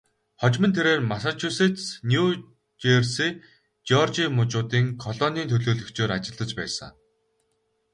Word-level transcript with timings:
Хожим 0.39 0.63
нь 0.69 0.75
тэрээр 0.75 1.01
Массачусетс, 1.11 1.83
Нью 2.09 2.23
Жерси, 2.81 3.27
Жеоржия 3.87 4.27
мужуудын 4.37 4.85
колонийн 5.03 5.49
төлөөлөгчөөр 5.51 6.11
ажиллаж 6.17 6.51
байсан. 6.59 6.91